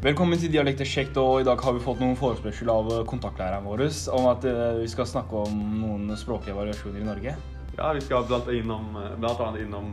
[0.00, 3.82] Velkommen til Dialekterskjekt, og i dag har vi fått noen forespørsel av eh, kontaktlæreren vår
[4.16, 7.34] om at eh, vi skal snakke om noen språklige variasjoner i Norge.
[7.74, 9.92] Ja, vi skal blant, innom, blant annet innom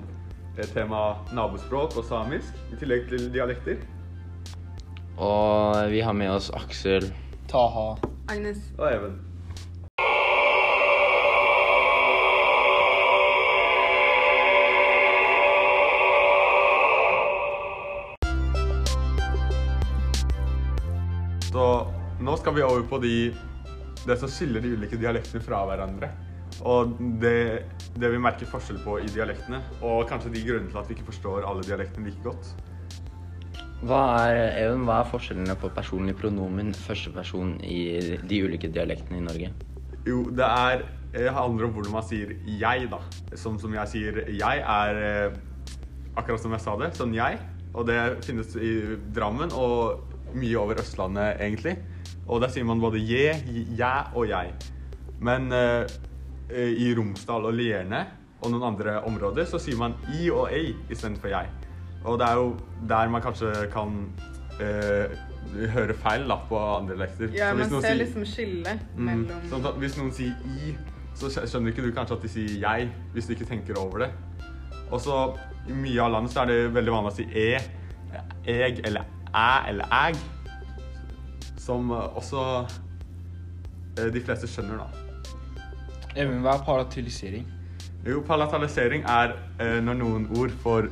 [0.55, 3.83] et tema nabospråk og samisk, i tillegg til dialekter.
[5.19, 7.11] Og vi har med oss Aksel.
[7.51, 7.97] Taha.
[8.31, 8.63] Agnes.
[8.79, 9.19] Og Even.
[21.47, 21.65] Så
[22.19, 23.17] nå skal vi over på de,
[24.05, 26.11] det som skiller de ulike dialektene fra hverandre.
[26.67, 27.67] Og det,
[27.99, 31.11] det vi merker forskjell på i dialektene, og kanskje de grunnene til at vi ikke
[31.11, 32.51] forstår alle dialektene like godt.
[33.85, 37.81] Hva er, Even, hva er forskjellene på personlig pronomen førsteperson i
[38.25, 39.51] de ulike dialektene i Norge?
[40.07, 42.99] Jo, det er det handler om hvordan man sier 'jeg', da.
[43.35, 45.37] Som, som jeg sier 'jeg', er eh,
[46.17, 47.39] akkurat som jeg sa det, sånn 'jeg'.
[47.73, 51.77] Og det finnes i Drammen og mye over Østlandet, egentlig.
[52.27, 53.43] Og der sier man både 'je',
[53.77, 54.53] 'jeg' og 'jeg'.
[55.19, 55.85] Men uh,
[56.57, 58.05] i Romsdal og Lierne
[58.41, 61.49] og noen andre områder så sier man 'i' og 'ei' istedenfor 'jeg'.
[62.05, 62.55] Og det er jo
[62.89, 64.11] der man kanskje kan
[64.61, 65.05] uh,
[65.73, 67.29] høre feil da, på andre lekser.
[67.35, 69.03] Ja, man ser sier- liksom skillet Mm.
[69.05, 70.75] mellom Sånn at hvis noen sier i,
[71.15, 74.09] så skjønner ikke du kanskje at de sier jeg, hvis du ikke tenker over det.
[74.91, 75.37] Og så
[75.69, 77.57] i mye av landet så er det veldig vanlig å si e,
[78.45, 79.03] eg eller
[79.37, 80.17] æ eller æg.
[81.57, 82.43] Som eh, også
[83.99, 84.87] eh, de fleste skjønner, da.
[86.17, 87.45] Even, hva er palatalisering?
[88.07, 90.87] Jo, palatalisering er eh, når noen ord får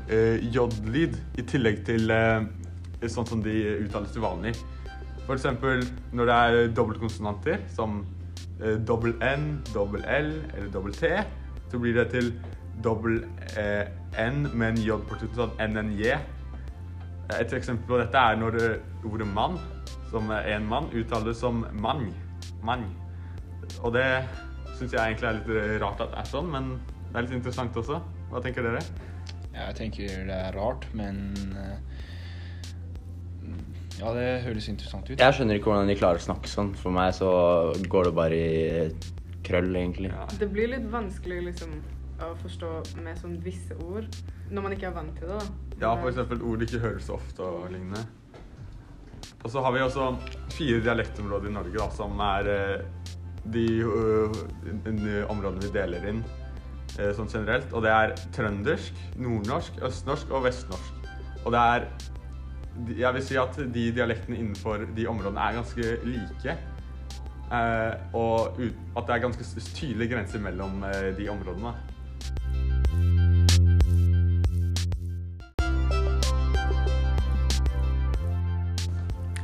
[0.53, 2.11] j-lyd i tillegg til
[3.05, 4.55] sånn som de uttales til vanlig.
[5.25, 8.03] For eksempel når det er dobbeltkonsonanter som
[8.88, 11.09] dobbel N, dobbel L eller dobbel T,
[11.72, 12.29] så blir det til
[12.84, 13.23] dobbel
[13.57, 16.13] N med en J på slutten, sånn NNJ.
[17.34, 18.59] Et eksempel på dette er når
[19.08, 19.58] ordet mann,
[20.12, 22.08] som er en mann, uttales som mann.
[22.66, 22.86] Mann.
[23.81, 24.06] Og det
[24.78, 26.75] syns jeg egentlig er litt rart at det er sånn, men
[27.09, 28.02] det er litt interessant også.
[28.31, 28.84] Hva tenker dere?
[29.56, 31.22] Jeg tenker det er rart, men
[31.56, 31.78] eh,
[34.02, 35.19] Ja, det høres interessant ut.
[35.19, 36.74] Jeg skjønner ikke hvordan de klarer å snakke sånn.
[36.75, 37.30] For meg så
[37.88, 38.90] går det bare i
[39.47, 40.12] krøll, egentlig.
[40.12, 40.25] Ja.
[40.41, 41.78] Det blir litt vanskelig liksom
[42.25, 42.72] å forstå
[43.03, 44.08] med sånn visse ord
[44.52, 45.40] når man ikke er vant til det.
[45.40, 45.65] da.
[45.81, 48.06] Ja, eksempel ord du ikke hører så ofte og lignende.
[49.44, 50.16] Og så har vi også
[50.56, 53.09] fire dialektområder i Norge da, som er eh,
[53.53, 53.66] de
[54.85, 56.22] de områdene vi deler inn
[56.97, 57.74] eh, sånn generelt.
[57.75, 61.09] Og det er trøndersk, nordnorsk, østnorsk og vestnorsk.
[61.46, 61.90] Og det er
[62.97, 66.56] Jeg vil si at de dialektene innenfor de områdene er ganske like.
[67.56, 68.58] Eh, og
[68.97, 71.72] at det er ganske tydelige grenser mellom eh, de områdene.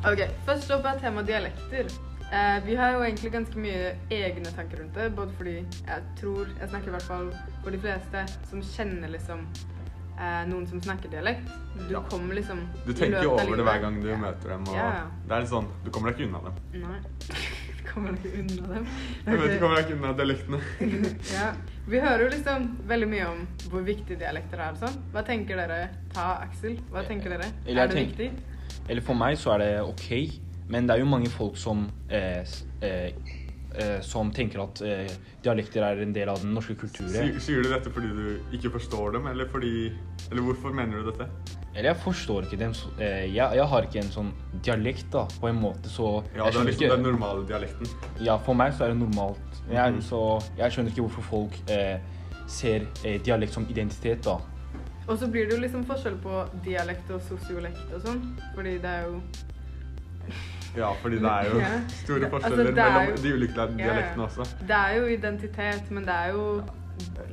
[0.01, 1.89] Ok, Først opp er tema dialekter.
[2.31, 5.09] Eh, vi har jo egentlig ganske mye egne tanker rundt det.
[5.17, 7.27] Både fordi jeg tror, jeg snakker i hvert fall
[7.63, 9.43] for de fleste, som kjenner liksom
[10.21, 11.49] eh, noen som snakker dialekt.
[11.87, 12.01] Du Ja.
[12.09, 14.17] kommer liksom Du tenker jo over det hver gang du Ja.
[14.17, 14.63] møter dem.
[14.67, 15.05] Og Ja.
[15.27, 16.81] Det er litt sånn, Du kommer deg ikke unna dem.
[16.81, 16.99] Nei.
[17.81, 18.85] Du kommer deg ikke unna dem.
[19.25, 20.59] Jeg vet du kommer deg ikke unna dialektene.
[21.33, 21.53] ja.
[21.87, 24.71] Vi hører jo liksom veldig mye om hvor viktig dialekter er.
[24.71, 24.95] og Sånn.
[25.11, 25.89] Hva tenker dere?
[26.13, 26.77] Ta Aksel.
[26.91, 27.51] Hva tenker dere?
[27.67, 28.31] Eller Er det tenk- viktig?
[28.89, 30.09] Eller for meg så er det ok,
[30.71, 32.43] men det er jo mange folk som eh,
[32.81, 33.11] eh,
[33.75, 35.11] eh, som tenker at eh,
[35.43, 37.37] dialekter er en del av den norske kulturen.
[37.39, 39.91] Sier, du dette fordi du ikke forstår dem, eller fordi
[40.31, 41.27] Eller hvorfor mener du dette?
[41.73, 42.73] Eller jeg forstår ikke dem.
[42.99, 44.31] eh, jeg, jeg har ikke en sånn
[44.63, 47.87] dialekt, da, på en måte, så Ja, det er liksom ikke den normale dialekten.
[48.19, 49.61] Ja, for meg så er det normalt.
[49.71, 50.01] Jeg, Mhm.
[50.01, 50.19] Så
[50.57, 51.99] jeg skjønner ikke hvorfor folk eh,
[52.47, 54.37] ser eh, dialekt som identitet, da.
[55.07, 58.21] Og så blir det jo liksom forskjell på dialekt og sosiolekt og sånn.
[58.55, 59.21] Fordi det er jo
[60.77, 61.71] Ja, fordi det er jo Ja.
[62.03, 64.27] store forskjeller altså, mellom jo- de ulike Ja, dialektene ja.
[64.27, 64.45] også.
[64.67, 66.45] Det er jo identitet, men det er jo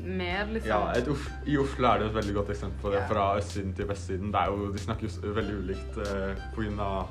[0.02, 3.00] mer liksom Ja, et Of I Oslo er det et veldig godt eksempel på det,
[3.02, 3.06] Ja.
[3.06, 4.32] fra østsiden til vestsiden.
[4.32, 7.06] Det er jo, de snakker jo veldig ulikt eh, pga.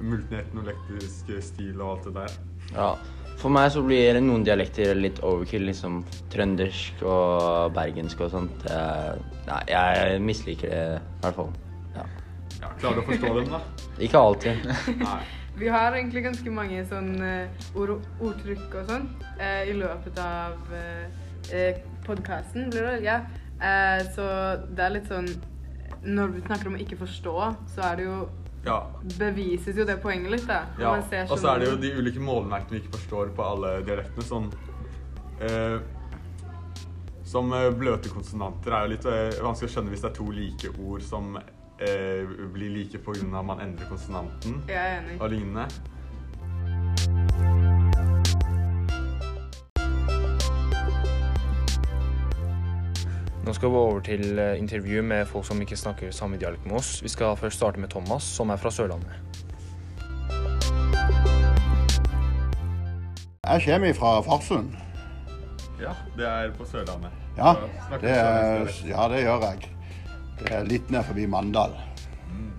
[0.00, 2.34] multietnolektisk stil og alt det der.
[2.74, 2.94] Ja.
[3.38, 6.00] For meg så blir noen dialekter litt overkill, liksom
[6.32, 8.64] trøndersk og bergensk og sånt.
[8.66, 11.52] Jeg, nei, jeg misliker det i hvert fall.
[11.94, 12.06] Ja.
[12.58, 13.60] Ja, Klarer du å forstå dem, da?
[14.08, 14.72] Ikke alltid.
[15.04, 15.20] Nei.
[15.58, 19.08] Vi har egentlig ganske mange sånn eh, ord ordtrykk og sånn
[19.42, 23.00] eh, i løpet av eh, podkasten, blir det?
[23.06, 23.16] Ja.
[23.58, 24.26] Eh, så
[24.70, 25.26] det er litt sånn
[26.06, 27.34] Når vi snakker om å ikke forstå,
[27.74, 28.20] så er det jo
[28.68, 28.78] Ja.
[29.18, 30.60] Bevises jo det poenget litt, da.
[30.78, 33.70] Ja, og så er det jo sånn- de ulike målmerkene vi ikke forstår på alle
[33.86, 34.24] dialektene.
[34.28, 34.50] Sånn
[35.40, 35.78] eh,
[37.28, 40.28] Som eh, bløte konsonanter er jo litt eh, vanskelig å skjønne hvis det er to
[40.32, 42.24] like ord som eh,
[42.54, 43.42] blir like pga.
[43.44, 45.20] man endrer konsonanten Jeg er enig.
[45.20, 45.68] og lignende.
[53.48, 56.74] Nå skal vi over til eh, intervju med folk som ikke snakker samme dialekt med
[56.76, 56.98] oss.
[57.02, 59.14] Vi skal først starte med Thomas, som er fra Sørlandet.
[63.46, 64.68] Jeg kommer fra Farsund.
[65.80, 67.14] Ja, det er på Sørlandet.
[67.38, 67.54] Ja,
[68.02, 69.70] det, er, ja, det gjør jeg.
[70.42, 71.72] Det er litt ned forbi Mandal.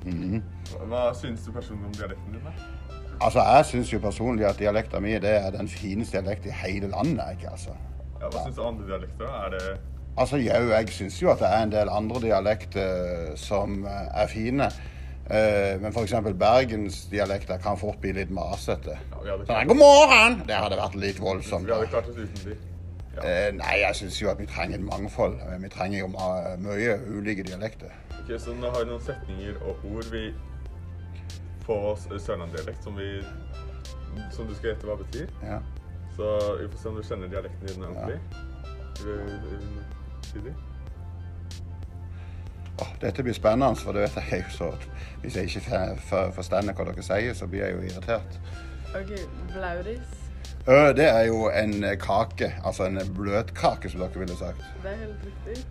[0.07, 0.41] Mhm.
[0.89, 2.49] Hva syns du personlig om dialekten din?
[2.49, 2.97] da?
[3.21, 7.37] Altså, Jeg syns jo personlig at dialekten min er den fineste dialekten i hele landet.
[7.37, 7.77] ikke altså.
[8.21, 9.25] Ja, hva syns du om andre dialekter?
[9.45, 9.77] Er det
[10.19, 14.27] Altså, jau, jeg syns jo at det er en del andre dialekter som eh, er
[14.31, 14.67] fine.
[15.29, 16.13] Eh, Men f.eks.
[16.41, 18.97] bergensdialekter kan fort bli litt masete.
[19.25, 20.39] ja, Sånn, God morgen!
[20.49, 21.67] Det hadde vært litt voldsomt.
[21.69, 22.57] vi hadde klart oss uten de.
[23.15, 23.23] Ja.
[23.23, 25.37] Eh, Nei, jeg syns jo at vi trenger et mangfold.
[25.63, 26.09] Vi trenger jo
[26.65, 27.93] mye ulike dialekter.
[28.19, 30.25] Ok, Så nå har vi noen setninger og ord vi
[31.65, 33.09] får oss sørlandsdialekt som vi
[34.35, 35.29] som du skal gjette hva betyr.
[35.45, 35.61] Ja.
[36.17, 36.27] Så
[36.59, 38.19] vi får se om du kjenner dialekten din ordentlig.
[38.99, 39.19] Vil
[40.33, 40.55] du- vil du si det?
[42.81, 44.69] Åh, dette blir spennende, for det vet jeg jo så
[45.21, 45.97] Hvis jeg ikke
[46.35, 48.37] forstår hva dere sier, så blir jeg jo irritert.
[48.95, 49.09] OK,
[49.51, 50.13] Blauris.
[50.67, 54.63] Ø, det er jo en eh, kake, altså en bløtkake, som dere ville sagt.
[54.83, 55.65] Det er helt riktig.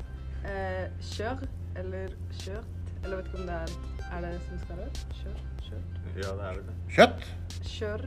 [0.45, 1.47] Eh, kjør
[1.77, 2.09] eller
[2.39, 2.65] kjørt.
[3.05, 5.07] Eller vet ikke om det er Er det som skal det?
[5.23, 5.99] Kjør, kjørt.
[6.17, 6.77] Ja, det er det.
[6.97, 7.27] Kjøtt?
[7.65, 8.05] Kjør.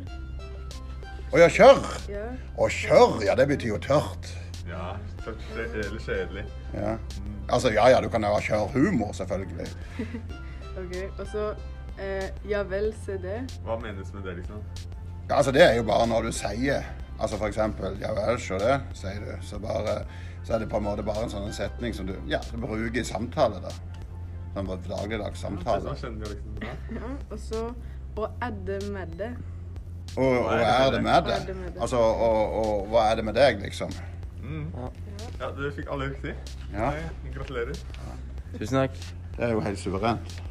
[1.34, 1.84] Å ja, kjørr.
[2.10, 2.24] Ja.
[2.58, 3.22] Og kjør.
[3.26, 4.32] ja, det betyr jo tørt.
[4.68, 4.96] Ja,
[5.28, 6.46] eller kjedelig.
[6.74, 6.96] Ja.
[7.50, 9.68] Altså, ja ja, du kan jo ha kjørrhumor, selvfølgelig.
[10.82, 10.96] OK.
[11.20, 11.54] Og så
[12.00, 13.42] eh, Ja vel, se det.
[13.66, 14.62] Hva menes med det, liksom?
[15.30, 16.84] Ja, altså, det er jo bare når du sier
[17.22, 19.32] Altså for eksempel Ja vel, se det, sier du.
[19.46, 20.02] Så bare
[20.44, 23.02] Så er det på en måte bare en sånn setning som du Ja, du bruker
[23.02, 23.74] i samtale, da.
[24.56, 25.96] Sånn på dagligdags er samtale.
[26.00, 26.32] sånn da.
[26.96, 27.12] Ja.
[27.32, 27.68] Og så
[28.18, 29.32] Og edde med det.
[30.18, 31.04] Og, og er det er det det?
[31.04, 31.28] med
[31.72, 31.82] det?
[31.82, 33.94] Altså, og, og hva er det med deg, liksom?
[34.42, 34.68] Mm.
[35.40, 36.36] Ja, du fikk alle riktig.
[36.74, 37.78] Ja, Nei, Gratulerer.
[38.58, 38.98] Tusen takk.
[39.38, 40.42] det er jo helt suverent.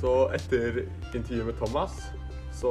[0.00, 0.84] Så etter
[1.14, 1.98] intervjuet med Thomas,
[2.56, 2.70] så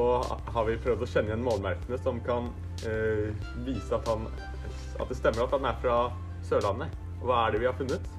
[0.53, 2.49] har vi prøvd å kjenne igjen målmerkene som kan
[2.89, 3.29] eh,
[3.67, 4.25] vise at, han,
[4.99, 5.99] at det stemmer at han er fra
[6.47, 6.95] Sørlandet.
[7.21, 8.09] Hva er det vi har funnet?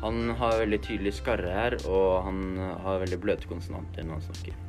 [0.00, 2.40] Han har veldig tydelig skarre her, og han
[2.84, 4.62] har veldig bløte konsonanter når han snakker.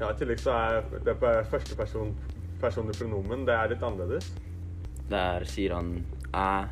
[0.00, 2.14] Ja, I tillegg så er det på første person,
[2.56, 4.30] i pronomen det er litt annerledes.
[5.10, 5.90] Der sier han
[6.32, 6.64] æ.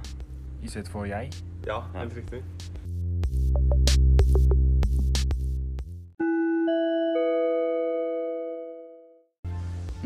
[0.65, 1.29] I stedet for jeg.
[1.67, 2.41] Ja, helt riktig.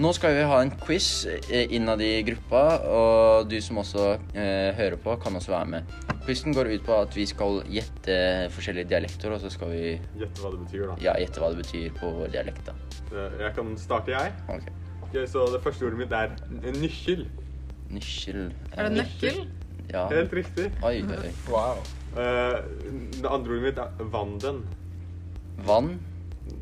[0.02, 4.74] Nå skal vi ha en quiz eh, innad i gruppa, og du som også eh,
[4.74, 6.11] hører på, kan også være med.
[6.26, 8.14] Quizen går ut på at vi skal gjette
[8.54, 9.80] forskjellige dialekter, og så skal vi
[10.20, 10.94] Gjette hva det betyr, da.
[11.02, 12.62] ja, gjette hva det betyr på vår dialekt.
[12.68, 12.74] da.
[13.12, 14.32] Eh, Jeg kan starte, jeg.
[14.48, 14.68] Ok.
[15.02, 17.26] Ok, så det første ordet mitt er n- nykkel.
[17.90, 19.42] Nykkel Er det nøkkel?
[19.92, 20.06] Ja.
[20.08, 20.70] Helt riktig.
[20.82, 21.32] Oi, oi, oi.
[21.50, 21.82] Wow.
[22.16, 22.62] Eh,
[23.20, 24.62] Det andre ordet mitt er vanden.
[25.66, 25.98] Vann.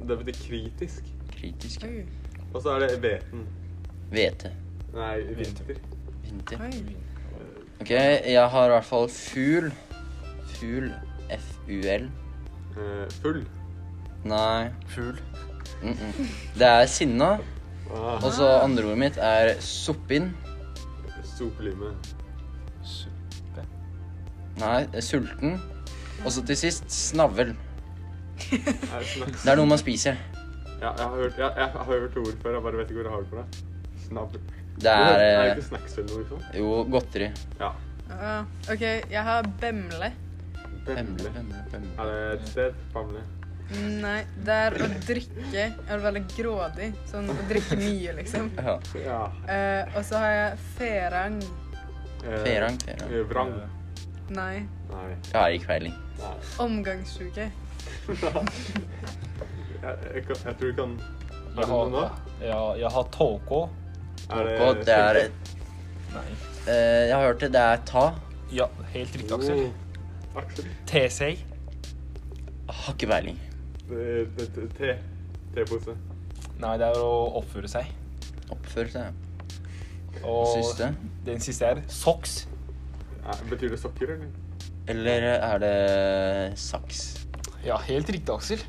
[0.08, 1.04] Det betyr kritisk.
[1.36, 1.84] Kritisk.
[1.84, 2.06] Oi.
[2.54, 3.44] Og så er det veten.
[4.10, 4.50] Hvete.
[4.94, 5.76] Nei, vinter.
[6.24, 6.64] Vinter.
[6.64, 6.96] Oi.
[7.80, 9.70] Ok, jeg har i hvert fall fugl.
[10.56, 10.90] Fugl.
[11.30, 12.10] F-u-l.
[12.76, 13.40] Eh, full.
[14.24, 14.68] Nei.
[14.88, 15.20] Fugl.
[15.82, 16.26] Mm -mm.
[16.58, 17.38] Det er sinna.
[17.94, 20.36] Ah, Og så andre ordet mitt er soppinn.
[21.38, 21.94] Sopelime.
[22.84, 23.64] Suppe.
[24.58, 25.62] Nei, sulten.
[26.24, 27.56] Og så til sist snavl.
[28.50, 30.14] Det er noe man spiser.
[30.80, 33.02] Ja, jeg har hørt, jeg, jeg har hørt ord før, jeg bare vet ikke hvor
[33.02, 33.44] jeg har det fra.
[34.08, 34.36] Snabb.
[34.78, 36.54] Det er er det eh, ikke snacks eller noe sånt?
[36.56, 37.30] jo godteri.
[37.60, 37.72] Ja.
[38.10, 40.12] Ah, OK, jeg har bemle.
[40.86, 41.60] Bemle, Bemle.
[41.72, 41.92] bemle.
[41.98, 42.74] Er det et sted?
[42.94, 43.20] Bemle
[44.00, 45.42] Nei, det er å drikke.
[45.54, 46.88] Jeg er veldig grådig.
[47.06, 48.48] Sånn å drikke mye, liksom.
[48.66, 48.74] Ja.
[48.98, 49.20] Ja.
[49.46, 51.36] Eh, og så har jeg ferang.
[52.24, 53.12] Eh, Ferang, ferang.
[53.30, 53.52] Vrang.
[54.34, 54.56] Nei.
[54.90, 55.04] Nei.
[55.30, 55.94] Jeg har ikke peiling.
[56.18, 56.34] Nei.
[56.66, 57.46] Omgangssjuke.
[59.80, 60.90] Jeg, jeg, jeg tror vi kan
[61.56, 62.00] Har du noe nå?
[62.44, 63.60] ja, jeg har tåkå.
[64.28, 65.30] Er Og det er
[66.10, 66.26] Nei.
[66.66, 67.52] Uh, Jeg har hørt det.
[67.52, 68.04] Det er ta.
[68.52, 69.64] Ja, helt riktig, Aksel.
[69.64, 70.42] Oh.
[70.42, 70.66] Aksel.
[71.10, 71.44] Seg.
[72.68, 73.40] Har ikke peiling.
[73.88, 74.98] Det- det- det- Te.
[75.54, 75.96] Tepose.
[76.60, 77.86] Nei, det er å oppføre seg.
[78.50, 79.02] Oppføre seg.
[79.02, 79.12] ja.
[80.24, 80.94] Og Siste.
[81.24, 82.46] den siste er socks.
[83.24, 84.26] Ja, betyr det sokker, eller?
[84.88, 87.26] Eller er det saks?
[87.64, 88.62] Ja, helt riktig, Aksel.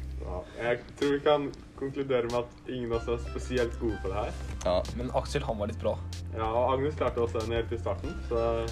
[0.61, 1.47] Jeg tror vi kan
[1.79, 4.41] konkludere med at ingen av oss er spesielt gode på det her.
[4.65, 4.75] Ja.
[4.99, 5.95] Men Aksel, han var litt bra.
[6.35, 8.65] Ja, og Agnes klarte også den helt i starten, så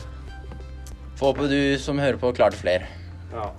[1.19, 2.85] Får håpe du som hører på, klarte flere.
[3.33, 3.49] Ja.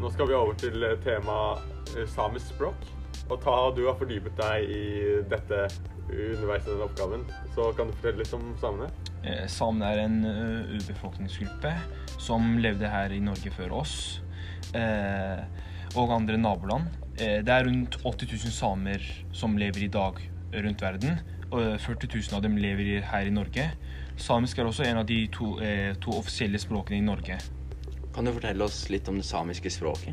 [0.00, 1.38] Nå skal vi over til tema
[1.92, 3.01] eh, samisk språk.
[3.30, 4.82] Og Taha, du har fordypet deg i
[5.30, 5.60] dette
[6.12, 7.22] underveis i denne oppgaven.
[7.54, 8.88] Så kan du fortelle litt om samene?
[9.22, 11.72] Eh, Samene er en eh, urbefolkningsgruppe
[12.20, 13.94] som levde her i Norge før oss,
[14.76, 15.40] eh,
[15.94, 16.90] og andre naboland.
[17.16, 20.20] Eh, Det er rundt 80 000 samer som lever i dag
[20.52, 23.70] rundt verden, og 40 000 av dem lever her i Norge.
[24.20, 25.54] Samisk er også en av de to,
[26.00, 27.38] to offisielle språkene i Norge.
[28.12, 30.12] Kan du fortelle oss litt om det samiske språket?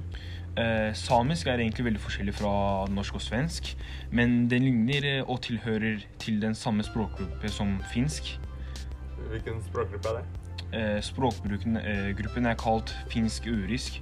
[0.57, 2.51] Eh, samisk er egentlig veldig forskjellig fra
[2.91, 3.75] norsk og svensk,
[4.11, 8.39] men den ligner eh, og tilhører til den samme språkgruppe som finsk.
[9.29, 10.25] Hvilken språkgruppe er det?
[10.79, 14.01] Eh, språkgruppen eh, er kalt finsk-urisk.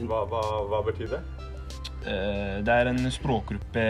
[0.00, 1.22] Hva, hva, hva betyr det?
[2.06, 3.84] Eh, det er en språkgruppe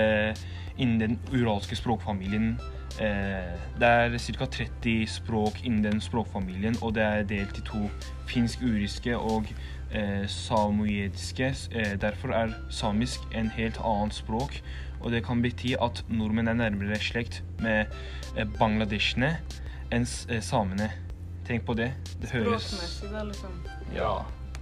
[0.76, 2.58] innen den uralske språkfamilien.
[3.00, 4.46] Eh, det er ca.
[4.46, 7.86] 30 språk innen den språkfamilien, og det er delt i to
[8.28, 9.48] finsk-uriske og
[9.92, 11.52] eh, samoyediske.
[11.72, 14.60] Eh, derfor er samisk en helt annet språk,
[15.00, 17.86] og det kan bety at nordmenn er nærmere slekt med
[18.36, 19.36] eh, bangladeshene
[19.90, 20.90] enn eh, samene.
[21.48, 21.90] Tenk på det.
[22.22, 23.56] Det høres Språkmessig, da, liksom.
[23.94, 24.12] Ja.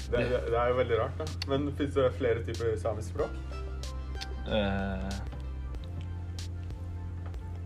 [0.08, 1.26] Det, det, det er jo veldig rart, da.
[1.50, 3.34] Men fins det flere typer samisk språk?
[4.48, 5.10] Eh,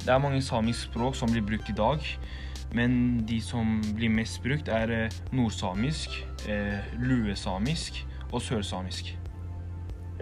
[0.02, 2.02] det er mange samiske språk som blir brukt i dag,
[2.74, 6.14] men de som blir mest brukt, er eh, nordsamisk,
[6.48, 8.02] eh, luesamisk
[8.32, 9.12] og sørsamisk.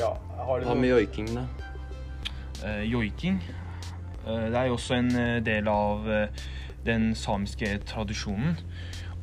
[0.00, 0.14] Ja.
[0.40, 1.44] Har de Hva med joiking, da?
[2.64, 3.40] Eh, joiking
[4.26, 5.10] eh, det er jo også en
[5.44, 6.44] del av eh,
[6.86, 8.56] den samiske tradisjonen,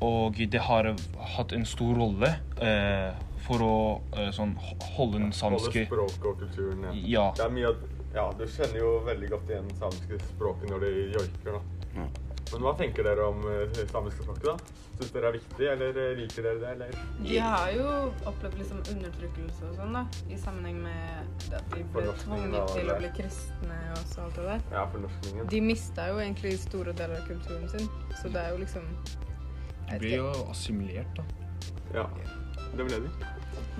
[0.02, 0.92] og det har
[1.36, 3.16] hatt en stor rolle eh,
[3.48, 3.78] for å
[4.18, 4.54] eh, sånn,
[4.96, 7.04] holde den samiske Holde språket og kulturen igjen.
[7.18, 7.30] Ja.
[7.38, 7.76] Det er mye
[8.16, 11.62] Ja, du kjenner jo veldig godt igjen samiske språket når de joiker, da.
[11.98, 12.08] Ja.
[12.54, 14.84] Men hva tenker dere om eh, samiske språket, da?
[14.98, 17.00] Syns dere er viktig, eller eh, liker dere det, eller?
[17.20, 17.88] De har jo
[18.30, 20.04] opplevd liksom undertrykkelse og sånn, da.
[20.32, 24.48] I sammenheng med at de ble tvunget til å bli kristne og så alt det
[24.48, 24.66] der.
[24.74, 25.50] Ja, fornorskningen.
[25.54, 27.90] De mista jo egentlig store deler av kulturen sin,
[28.22, 28.88] så det er jo liksom
[29.88, 31.28] De ble jo assimilert, da.
[31.96, 32.08] Ja,
[32.76, 33.12] det ble de.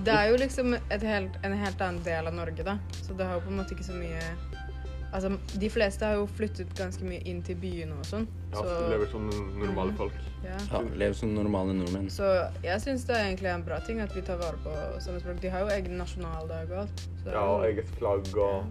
[0.06, 2.78] Det er jo liksom et helt, en helt annen del av Norge, da.
[3.02, 4.22] Så det har jo på en måte ikke så mye
[5.12, 8.26] Altså, de fleste har jo flyttet ganske mye inn til byene og sånn.
[8.52, 10.12] Ja, Så, Lever som normale folk.
[10.44, 10.56] ja.
[10.72, 12.10] Ja, lever som normale nordmenn.
[12.10, 12.28] så
[12.62, 15.40] jeg syns det er egentlig en bra ting at vi tar vare på samme språk.
[15.40, 17.00] De har jo egen nasjonaldag og alt.
[17.24, 18.64] Så Ja, og eget flagg og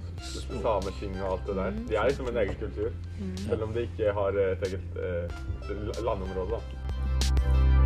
[0.61, 1.71] sameting og alt det der.
[1.89, 2.91] De er liksom en egen kultur.
[3.19, 3.37] Mm.
[3.37, 7.76] Selv om de ikke har et eget eh, landområde, da.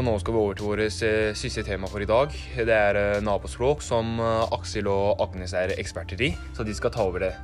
[0.00, 2.32] Og nå skal vi over til vårt eh, siste tema for i dag.
[2.56, 6.94] Det er eh, nabospråk, som eh, Aksel og Agnes er eksperter i, så de skal
[6.94, 7.34] ta over det.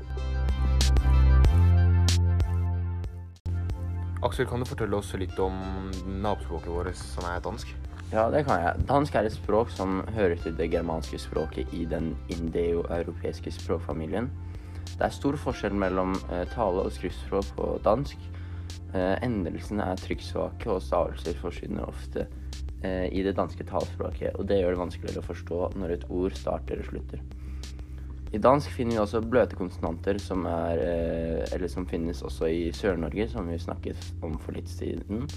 [4.24, 5.58] Aksel, kan du fortelle oss litt om
[6.24, 7.74] nabospråket vårt, som er dansk?
[8.14, 8.86] Ja, det kan jeg.
[8.88, 14.30] Dansk er et språk som hører til det germanske språket i den indoeuropeiske språkfamilien.
[14.94, 16.16] Det er stor forskjell mellom
[16.54, 18.16] tale- og skriftspråk på dansk.
[18.96, 22.26] Eh, endelsene er trykksvake, og stavelser forsvinner ofte
[22.82, 26.36] eh, i det danske talspråket, Og det gjør det vanskeligere å forstå når et ord
[26.38, 27.24] starter og slutter.
[28.34, 32.64] I dansk finner vi også bløte konsonanter, som, er, eh, eller som finnes også i
[32.74, 35.28] Sør-Norge, som vi snakket om for litt siden.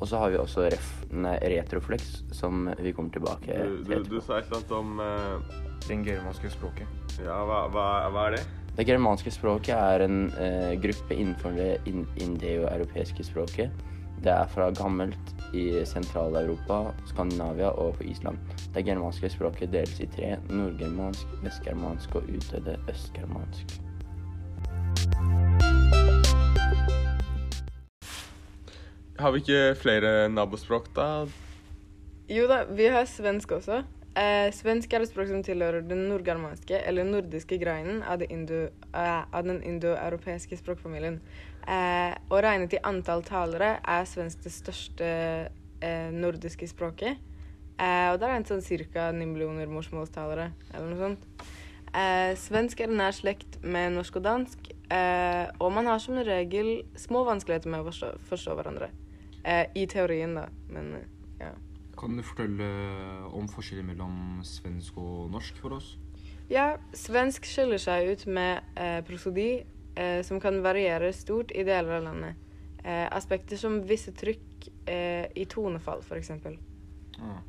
[0.00, 4.16] Og så har vi også ref, nei, retroflex, som vi kommer tilbake til du, du
[4.16, 5.66] du sa et eller annet om uh...
[5.88, 6.88] Den germanske språket.
[7.24, 8.40] Ja, hva, hva, hva er det?
[8.80, 13.82] Det germanske språket er en eh, gruppe innenfor det in indoeuropeiske språket.
[14.24, 18.40] Det er fra gammelt i Sentral-Europa, Skandinavia og på Island.
[18.72, 20.30] Det germanske språket deles i tre.
[20.48, 23.76] Nordgermansk, vestgermansk og utdødde østgermansk.
[29.20, 31.26] Har vi ikke flere nabospråk, da?
[32.32, 33.82] Jo da, vi har svensk også.
[34.18, 39.22] Eh, svensk er et språk som tilhører den nordgermanske, eller nordiske greinen av, indo, eh,
[39.30, 41.20] av den indoeuropeiske språkfamilien.
[41.62, 47.22] Eh, og regnet i antall talere er svensk det største eh, nordiske språket.
[47.78, 49.12] Eh, og det er en sånn ca.
[49.14, 51.46] 9 millioner morsmålstalere, eller noe sånt.
[51.94, 57.22] Eh, svensk er nær slekt med norsk og dansk, og man har som regel små
[57.28, 58.88] vanskeligheter med å forstå, forstå hverandre.
[59.46, 60.96] I teorien, da, men
[61.38, 61.52] ja.
[62.00, 62.66] Kan du fortelle
[63.36, 64.14] om forskjellen mellom
[64.46, 65.90] svensk og norsk for oss?
[66.50, 69.50] Ja, svensk skiller seg ut med eh, prosodi,
[69.94, 72.46] eh, som kan variere stort i deler av landet.
[72.84, 76.30] eh, aspekter som visse trykk eh, i tonefall, f.eks.
[77.20, 77.42] Ah.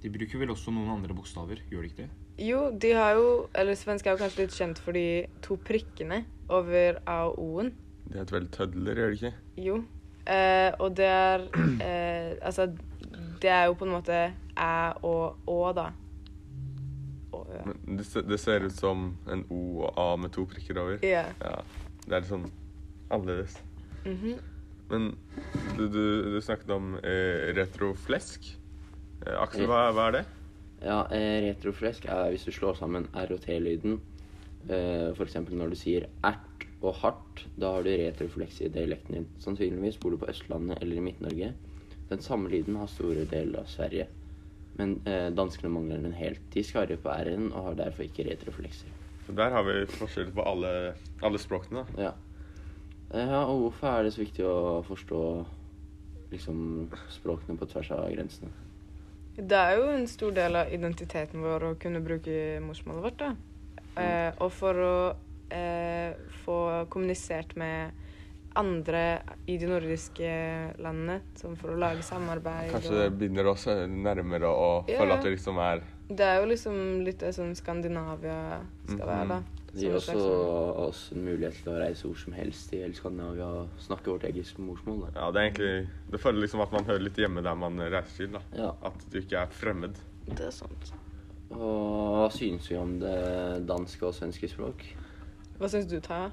[0.00, 2.10] De bruker vel også noen andre bokstaver, gjør de ikke det?
[2.40, 6.22] Jo, de har jo Eller svensk er jo kanskje litt kjent for de to prikkene
[6.48, 7.72] over A og O-en.
[8.06, 9.32] Det heter vel tødler, gjør det ikke?
[9.66, 9.80] Jo.
[10.30, 11.44] Eh, og det er
[11.82, 12.70] eh, Altså,
[13.40, 14.20] det er jo på en måte
[14.56, 14.70] æ
[15.06, 15.88] og å, da.
[17.36, 17.46] Og
[17.86, 20.98] det, det ser ut som en O og A med to prikker over.
[21.06, 21.30] Yeah.
[21.40, 21.60] Ja,
[22.06, 22.48] det er litt sånn
[23.10, 23.58] annerledes.
[24.04, 24.40] Mhm.
[24.90, 25.12] Men
[25.78, 26.02] du, du,
[26.34, 28.48] du snakket om eh, retroflesk.
[29.22, 30.22] Eh, Aksel, hva, hva er det?
[30.82, 34.00] Ja, eh, retroflesk er hvis du slår sammen R og T-lyden.
[34.66, 39.28] Eh, eksempel når du sier ert og hardt, da har du retrofleks i dialekten din.
[39.44, 41.52] Sannsynligvis bor du på Østlandet eller i Midt-Norge.
[42.10, 44.08] Den samme lyden har store deler av Sverige.
[44.78, 46.42] Men eh, danskene mangler den helt.
[46.54, 48.90] De skarrer på R-en og har derfor ikke retroflekser.
[49.26, 51.84] Så der har vi forskjell på alle, alle språkene.
[51.96, 52.08] da.
[52.08, 52.12] Ja.
[53.14, 55.22] Eh, ja, og hvorfor er det så viktig å forstå
[56.30, 58.50] liksom språkene på tvers av grensene?
[59.40, 63.22] Det er jo en stor del av identiteten vår å kunne bruke morsmålet vårt.
[63.22, 63.30] da.
[64.00, 64.94] Eh, og for å
[65.50, 66.14] eh,
[66.44, 66.58] få
[66.92, 67.94] kommunisert med
[68.56, 70.30] andre i de nordiske
[70.82, 74.98] landene, som for å lage samarbeid Kanskje det og binder oss eh, nærmere og Ja.
[74.98, 79.28] føle at det liksom er Det er jo liksom litt det sånn Skandinavia skal være,
[79.28, 79.42] da.
[79.72, 82.92] Det gir også sånn- oss en mulighet til å reise hvor som helst i hele
[82.92, 85.04] Skandinavia og snakke vårt eget morsmål.
[85.12, 85.20] Da.
[85.20, 88.16] Ja, det er egentlig Det føler liksom at man hører litt hjemme der man reiser
[88.16, 88.32] til.
[88.32, 88.40] da.
[88.52, 88.72] Ja.
[88.82, 89.94] At du ikke er fremmed.
[90.26, 90.92] Det er sant.
[91.52, 94.82] Og hva synes vi om det danske og svenske språk?
[95.58, 96.30] Hva syns du, Taha?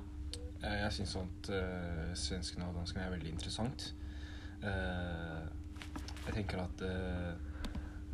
[0.63, 3.91] Eh, Jeg syns at uh, svenskene og danskene er veldig interessant.
[4.63, 5.45] Uh,
[6.27, 7.35] jeg tenker at uh,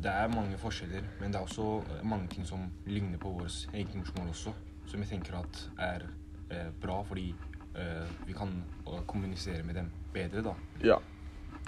[0.04, 3.68] det er mange forskjeller, men det er også eh, mange ting som ligner på vårt
[3.72, 4.52] eget morsmål også.
[4.90, 6.04] Som jeg tenker at er
[6.50, 7.30] eh, bra, fordi
[7.78, 8.52] eh, vi kan
[8.86, 10.54] eh, kommunisere med dem bedre, da.
[10.84, 10.98] Ja.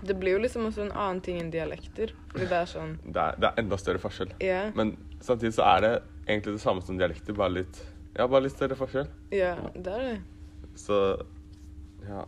[0.03, 2.13] Det blir jo liksom også en annen ting enn dialekter.
[2.35, 4.35] Fordi det er sånn Det er, det er enda større forskjell.
[4.45, 4.69] Yeah.
[4.77, 5.93] Men samtidig så er det
[6.27, 7.85] egentlig det samme som dialekter, bare litt
[8.19, 9.09] Ja, bare litt større forskjell.
[9.33, 10.17] Ja, det er det.
[10.81, 10.99] Så
[12.07, 12.25] ja.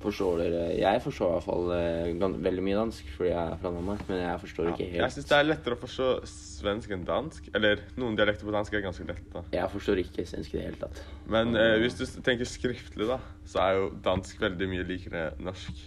[0.00, 0.60] Forstår dere?
[0.80, 4.22] Jeg forstår i hvert fall eh, veldig mye dansk fordi jeg er fra Danmark, men
[4.22, 4.72] jeg forstår ja.
[4.72, 7.50] ikke Jeg helt syns det er lettere å forstå svensk enn dansk.
[7.58, 9.36] Eller noen dialekter på dansk er ganske lett.
[9.52, 11.02] Jeg forstår ikke svensk i det hele tatt.
[11.28, 15.84] Men eh, hvis du tenker skriftlig, da, så er jo dansk veldig mye likere norsk.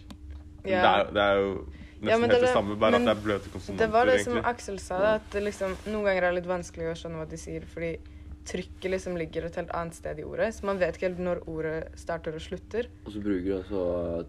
[0.62, 3.26] Det, er, det er jo nesten Ja, helt det det samme, bare at det er
[3.26, 4.50] bløte konsonanter, Det var det som egentlig.
[4.54, 7.30] Aksel sa, da, at det liksom, noen ganger er det litt vanskelig å skjønne hva
[7.34, 7.96] de sier, fordi
[8.46, 11.40] trykket liksom ligger et helt annet sted i ordet, så man vet ikke helt når
[11.48, 12.90] ordet starter og slutter.
[13.06, 13.84] Og så bruker du også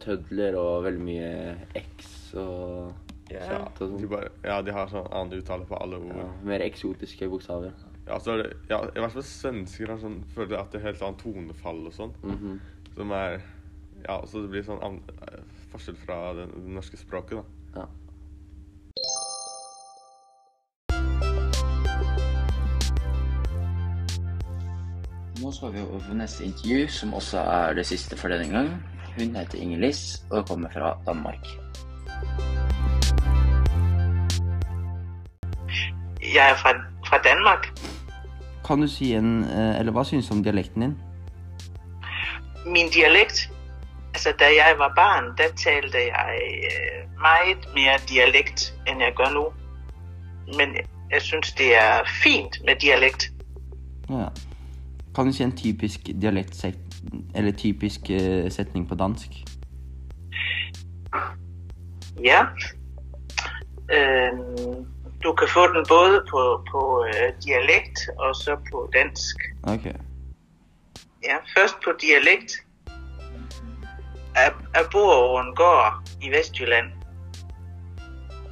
[0.04, 2.92] tødler og veldig mye X og
[3.30, 3.40] Ja.
[3.40, 4.10] chat og De sånn.
[4.10, 6.16] bare, ja, de har sånn annen uttale på alle ord.
[6.16, 7.72] Ja, mer eksotiske bokstaver.
[8.06, 10.92] Ja, så er det, ja, I hvert fall svensker har sånn, føler at det er
[10.92, 12.12] helt annet tonefall og sånn.
[12.22, 12.60] Mhm.
[12.94, 13.40] Som er
[14.06, 15.40] Ja, så det blir sånn an, eh,
[15.72, 17.80] forskjell fra det, det norske språket, da.
[17.80, 17.86] Ja.
[25.44, 28.68] Nå skal vi over på neste intervju, som også er det siste for denne gang.
[29.18, 31.44] Hun heter Inger-Liss og kommer fra Danmark.
[36.34, 36.72] Jeg er fra,
[37.08, 37.68] fra Danmark.
[38.66, 40.96] Kan du si en eh, Eller hva synes du om dialekten din?
[42.66, 43.50] Min dialekt,
[44.14, 46.40] altså da jeg var barn, da talte jeg
[46.72, 49.44] øh, meget mer dialekt, enn jeg gjør nå.
[50.56, 50.76] Men
[51.10, 53.30] jeg synes, det er fint med dialekt.
[54.10, 54.32] Ja.
[55.14, 59.30] Kan du si en typisk dialektsetning Eller typisk uh, setning på dansk?
[62.24, 62.40] Ja.
[63.94, 64.38] Uh,
[65.22, 69.36] du kan få den både på, på uh, dialekt og så på dansk.
[69.62, 69.86] Ok.
[71.24, 72.52] Ja, først på dialekt.
[74.34, 76.92] Jeg, jeg bor over en gård i Vestjylland.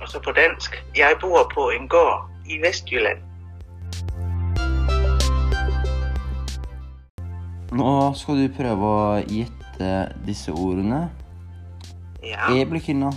[0.00, 0.84] Og så på dansk.
[0.96, 3.18] Jeg bor på en gård i Vestjylland.
[7.72, 9.90] Nå skal du prøve å gjette
[10.26, 11.06] disse ordene.
[12.22, 12.50] Ja.
[12.52, 13.08] Eblekinna.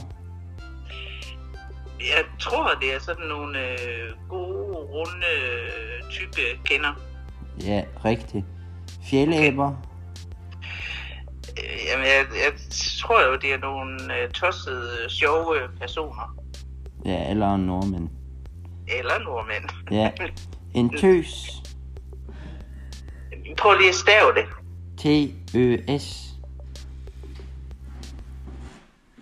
[1.99, 5.33] Jeg tror, det er sånn nogle øh, gode, runde,
[6.13, 6.95] type kinner.
[7.65, 8.45] Ja, riktig.
[9.03, 9.73] Fjelleba.
[9.73, 9.91] Okay.
[11.89, 12.53] Jamen, jeg, jeg
[13.01, 16.31] tror jo, det er nogle øh, tossede, sjove personer.
[17.05, 18.09] Ja, eller nordmenn.
[18.87, 19.69] Eller nordmenn.
[19.91, 20.09] Ja.
[20.73, 21.61] En tøs.
[24.35, 24.45] Det.
[24.97, 26.35] T-ø-s.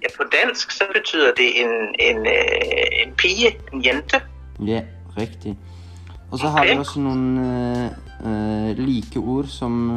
[0.03, 4.21] Ja, på dansk, så betyder det en, en, øh, en pige, en jente.
[4.65, 4.81] Ja,
[5.17, 5.57] riktig.
[6.31, 7.85] Og så har vi også noen eh,
[8.25, 9.89] eh, like ord som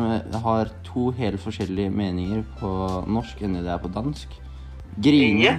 [0.44, 2.68] har to helt forskjellige meninger på
[3.08, 4.28] norsk enn det er på dansk.
[5.02, 5.40] Grine.
[5.40, 5.56] Ja.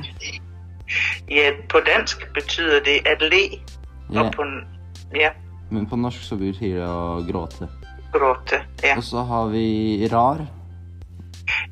[1.30, 3.42] ja, på dansk betyder det å le,
[4.14, 4.30] Ja,
[5.16, 5.32] ja,
[5.70, 7.68] men på norsk så betyr det å gråte.
[8.14, 8.62] Gråte.
[8.84, 8.98] Ja.
[8.98, 10.46] Og så har vi rar.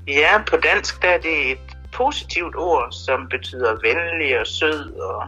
[0.07, 5.23] ja, på dansk der er det et positivt ord, som betyder venlig og sød og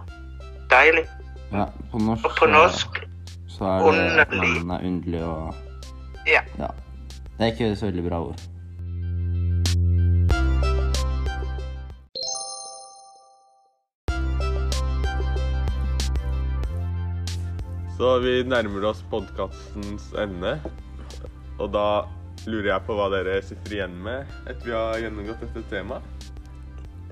[0.69, 1.05] deilig.
[1.51, 2.99] Ja, på norsk, Og på norsk,
[3.47, 4.65] så, så er det underlig.
[4.65, 5.55] man er underlig og
[6.27, 6.41] ja.
[6.59, 6.67] Ja.
[7.37, 8.39] Det er ikke så veldig bra ord.
[17.97, 20.57] Så vi nærmer oss podkastens ende.
[21.57, 22.05] Og da
[22.45, 26.27] lurer jeg på hva dere sitter igjen med etter vi har gjennomgått dette temaet.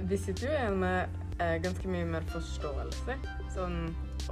[0.06, 3.16] Vi sitter jo igjen med eh, ganske mye mer forståelse
[3.56, 3.80] sånn,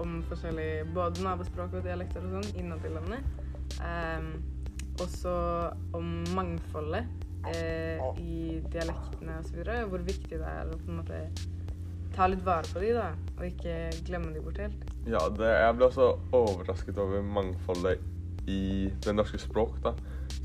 [0.01, 3.43] om forskjellige både nabospråk og dialekter og sånn innad i landet.
[3.81, 4.29] Eh,
[5.01, 5.33] også
[5.97, 7.09] om mangfoldet
[7.49, 9.63] eh, i dialektene osv.
[9.89, 11.25] Hvor viktig det er å på en måte
[12.13, 13.07] ta litt vare på de da,
[13.39, 14.83] og ikke glemme de bort helt.
[15.09, 18.03] Ja, det, jeg ble også overrasket over mangfoldet
[18.47, 19.93] i det norske språk, da.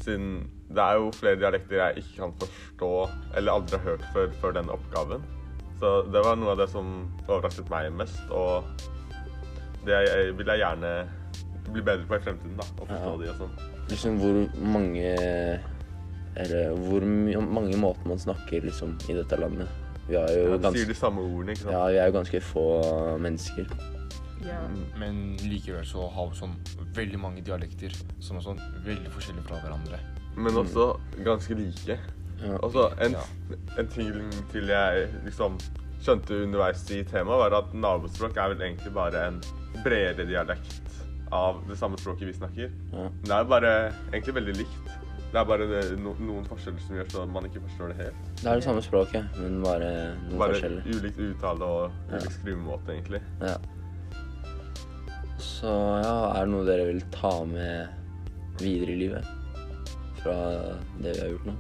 [0.05, 2.91] Siden det er jo flere dialekter jeg ikke kan forstå,
[3.37, 5.23] eller aldri har hørt før, før den oppgaven.
[5.81, 8.65] Så det var noe av det som overrasket meg mest, og
[9.87, 9.99] det
[10.37, 10.93] vil jeg gjerne
[11.73, 12.65] bli bedre på i fremtiden, da.
[12.83, 13.17] Å forstå Ja.
[13.25, 13.59] de og sånn.
[13.89, 15.61] Liksom hvor mange
[16.39, 17.03] Eller hvor
[17.41, 19.67] mange måter man snakker liksom i dette landet.
[20.09, 21.73] Vi har jo Ja, ganske sier de samme ordene, ikke sant?
[21.73, 23.67] Ja, vi er jo ganske få mennesker.
[24.44, 24.61] Ja.
[24.98, 26.55] Men likevel så har vi sånn
[26.94, 29.98] veldig mange dialekter som er sånn veldig forskjellige fra hverandre.
[30.37, 31.98] Men også ganske like.
[32.42, 32.57] Ja.
[32.62, 33.24] Og så en, Ja.
[33.79, 34.12] en ting
[34.53, 35.59] til jeg liksom
[36.01, 39.40] skjønte underveis i temaet, var at nabospråk er vel egentlig bare en
[39.83, 42.70] bredere dialekt av det samme språket vi snakker.
[42.92, 43.09] Ja.
[43.24, 44.94] Det er bare egentlig veldig likt.
[45.29, 48.22] Det er bare det, no, noen forskjeller som gjør så man ikke forstår det helt.
[48.40, 49.90] Det er det samme språket, men bare
[50.31, 50.87] noen Bare forskjeller.
[50.88, 52.16] ulikt uttale og Ja.
[52.16, 53.20] ulik skrivemåte, egentlig.
[53.42, 53.57] Ja.
[55.59, 55.71] Så
[56.05, 57.88] ja, er det noe dere vil ta med
[58.62, 59.27] videre i livet?
[60.21, 60.37] Fra
[61.03, 61.55] det vi har gjort nå?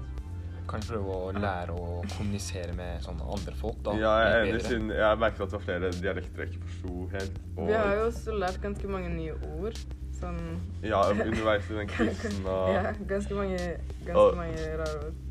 [0.68, 3.78] Kanskje prøve å lære å kommunisere med sånne andre folk.
[3.86, 3.94] da.
[3.98, 7.06] Ja, jeg er enig, siden jeg merket at det var flere dialekter jeg ikke forsto
[7.14, 7.38] helt.
[7.56, 9.80] Vi har jo også lært ganske mange nye ord.
[10.18, 10.38] Sånn
[10.82, 13.58] Ja, underveis i den krisen og Ja, ganske mange,
[14.04, 15.24] ganske Og- mange rare ord.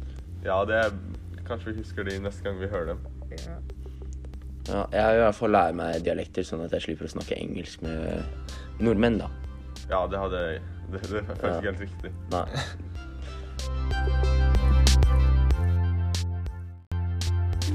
[0.45, 0.81] Ja, det
[1.47, 2.99] Kanskje vi husker de neste gang vi hører dem.
[3.31, 3.53] Ja.
[4.67, 7.37] Ja, jeg vil i hvert fall lære meg dialekter, sånn at jeg slipper å snakke
[7.39, 9.29] engelsk med nordmenn, da.
[9.89, 10.41] Ja, det hadde
[10.91, 11.57] Det, det føles Ja.
[11.57, 12.11] ikke helt riktig.
[12.31, 12.45] Nei.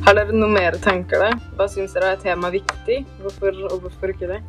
[0.03, 1.31] Har dere noe mer tanker da?
[1.59, 3.03] Hva syns dere er temaet viktig?
[3.23, 4.41] Hvorfor og hvorfor ikke det?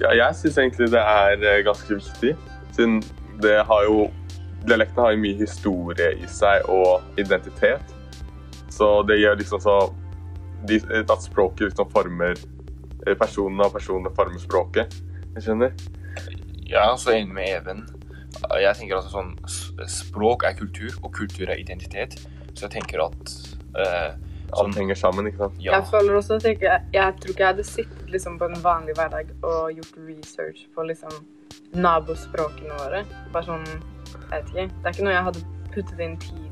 [0.00, 2.32] Ja, jeg syns egentlig det er eh, ganske viktig,
[2.74, 3.00] siden
[3.42, 4.06] det har jo
[4.64, 7.90] Dialekten har jo mye historie i seg og identitet.
[8.72, 9.74] Så det gjør liksom så
[10.68, 12.34] de, At språket liksom former
[13.06, 14.94] eh, personene, og personene former språket.
[15.34, 15.74] Jeg skjønner?
[16.64, 17.84] Jeg er også enig med Even.
[18.60, 19.34] Jeg tenker altså sånn
[19.90, 22.16] Språk er kultur, og kultur er identitet.
[22.54, 23.34] Så jeg tenker at
[23.78, 24.14] eh,
[24.54, 25.56] Alt henger sammen, ikke sant?
[25.58, 26.58] ja, Jeg føler også at jeg,
[26.94, 30.84] jeg tror ikke jeg hadde sittet liksom på en vanlig hverdag og gjort research på
[30.86, 31.14] liksom
[31.74, 33.02] nabospråkene våre.
[33.34, 34.66] Bare sånn Jeg vet ikke.
[34.68, 36.43] Det er ikke noe jeg hadde puttet inn tid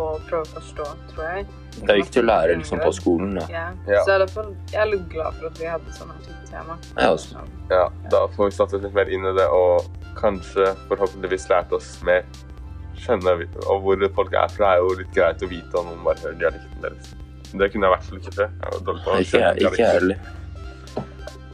[0.00, 1.46] på å prøve å forstå, tror jeg.
[1.76, 3.46] Det er viktig å lære liksom på skolen, da.
[3.52, 3.64] Ja.
[3.88, 4.02] Ja.
[4.06, 6.76] Så hvert jeg er litt glad for at vi hadde sånne type tema.
[6.96, 7.34] Jeg også.
[7.36, 7.50] Sånn.
[7.70, 11.74] Ja, da får vi satt oss litt mer inn i det, og kanskje forhåpentligvis lært
[11.76, 12.24] oss mer.
[13.00, 16.02] Skjønne vi- og hvor folk er fra, er jo litt greit å vite om noen
[16.04, 17.14] bare hører dialekten deres.
[17.50, 18.50] Det kunne jeg i hvert fall ikke før.
[18.60, 20.28] Jeg var dårlig på å Ikke skjønne ikke jeg heller.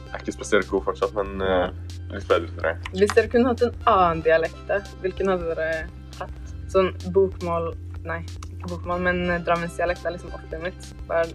[0.07, 1.69] Jeg er ikke spesielt god fortsatt, men uh,
[2.13, 2.91] litt bedre, tror jeg.
[2.95, 5.87] Hvis dere kunne hatt en annen dialekt, hvilken hadde dere
[6.19, 6.53] hatt?
[6.71, 7.69] Sånn bokmål
[8.07, 8.21] Nei,
[8.55, 10.91] ikke bokmål, men eh, drammensdialekt er liksom opplegget mitt.
[11.09, 11.29] Bare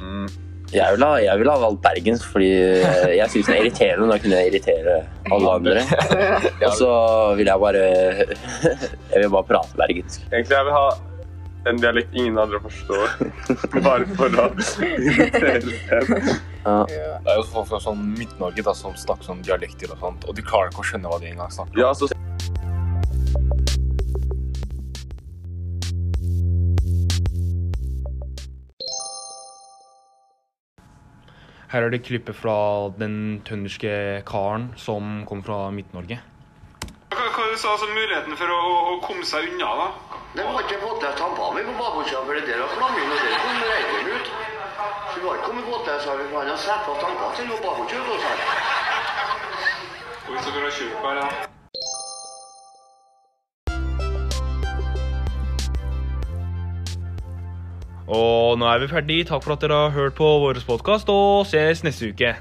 [0.00, 0.26] Mm.
[0.74, 4.08] Jeg vil ha, jeg vil ha valgt bergensk, fordi eh, jeg syns det er irriterende.
[4.10, 4.94] Da kunne jeg irritere
[5.30, 5.84] alle andre.
[6.66, 6.90] Og så
[7.38, 7.82] vil jeg bare
[9.12, 10.24] Jeg vil bare prate bergensk.
[10.32, 10.86] Egentlig jeg vil ha
[11.70, 13.14] en dialekt ingen andre forstår,
[13.86, 14.48] bare for å
[14.84, 16.26] irritere dem.
[16.66, 16.74] Ja.
[16.90, 17.14] ja.
[17.24, 20.44] Det er jo folk fra sånn Midt-Norge som snakker sånn dialekter og sånt, og de
[20.44, 21.80] klarer ikke å skjønne hva de engang snakker om.
[21.80, 21.94] Ja,
[31.74, 36.20] Her er det klippet fra den trønderske karen som kom fra Midt-Norge.
[37.10, 40.20] Hva, hva du sa altså muligheten for å, å, å komme seg unna, da?
[40.36, 43.24] Det var ikke fått han tampene mi på bakhodsida, for det der var flammen, og
[43.24, 44.30] der kom reisen ut.
[45.10, 47.02] Så vi har ikke kommet fått der, så har vi for han har satt fast
[47.02, 47.58] tanka sine
[48.22, 48.38] her.
[50.30, 51.53] Og Så bra kjøp her, ja.
[58.08, 59.20] Og nå er vi ferdig.
[59.28, 62.34] Takk for at dere har hørt på vår podkast, og ses neste uke.